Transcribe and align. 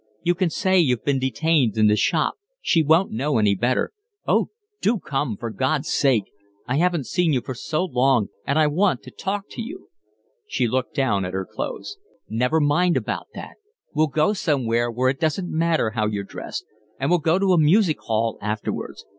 You 0.23 0.33
can 0.33 0.49
say 0.49 0.79
you've 0.79 1.05
been 1.05 1.19
detained 1.19 1.77
in 1.77 1.85
the 1.85 1.95
shop; 1.95 2.33
she 2.59 2.81
won't 2.81 3.11
know 3.11 3.37
any 3.37 3.53
better. 3.53 3.91
Oh, 4.27 4.47
do 4.81 4.97
come, 4.97 5.37
for 5.37 5.51
God's 5.51 5.93
sake. 5.93 6.23
I 6.65 6.77
haven't 6.77 7.05
seen 7.05 7.33
you 7.33 7.41
for 7.41 7.53
so 7.53 7.85
long, 7.85 8.29
and 8.43 8.57
I 8.57 8.65
want 8.65 9.03
to 9.03 9.11
talk 9.11 9.45
to 9.51 9.61
you." 9.61 9.89
She 10.47 10.67
looked 10.67 10.95
down 10.95 11.23
at 11.23 11.35
her 11.35 11.45
clothes. 11.45 11.99
"Never 12.27 12.59
mind 12.59 12.97
about 12.97 13.27
that. 13.35 13.57
We'll 13.93 14.07
go 14.07 14.33
somewhere 14.33 14.89
where 14.89 15.09
it 15.09 15.19
doesn't 15.19 15.51
matter 15.55 15.91
how 15.91 16.07
you're 16.07 16.23
dressed. 16.23 16.65
And 16.99 17.11
we'll 17.11 17.19
go 17.19 17.37
to 17.37 17.53
a 17.53 17.59
music 17.59 17.99
hall 17.99 18.39
afterwards. 18.41 19.05